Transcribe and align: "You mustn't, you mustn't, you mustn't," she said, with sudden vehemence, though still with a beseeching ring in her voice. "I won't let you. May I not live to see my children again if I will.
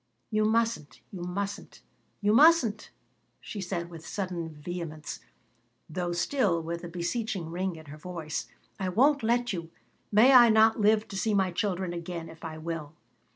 "You 0.31 0.45
mustn't, 0.45 0.99
you 1.11 1.21
mustn't, 1.21 1.83
you 2.21 2.33
mustn't," 2.33 2.89
she 3.39 3.61
said, 3.61 3.91
with 3.91 4.03
sudden 4.03 4.49
vehemence, 4.49 5.19
though 5.87 6.11
still 6.11 6.59
with 6.59 6.83
a 6.83 6.87
beseeching 6.87 7.51
ring 7.51 7.75
in 7.75 7.85
her 7.85 7.97
voice. 7.99 8.47
"I 8.79 8.89
won't 8.89 9.21
let 9.21 9.53
you. 9.53 9.69
May 10.11 10.33
I 10.33 10.49
not 10.49 10.79
live 10.81 11.07
to 11.09 11.15
see 11.15 11.35
my 11.35 11.51
children 11.51 11.93
again 11.93 12.29
if 12.29 12.43
I 12.43 12.57
will. 12.57 12.95